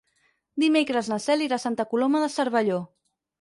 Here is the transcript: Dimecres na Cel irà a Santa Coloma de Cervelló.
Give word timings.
Dimecres 0.63 1.09
na 1.11 1.19
Cel 1.25 1.43
irà 1.49 1.59
a 1.61 1.63
Santa 1.65 1.85
Coloma 1.93 2.23
de 2.25 2.31
Cervelló. 2.39 2.81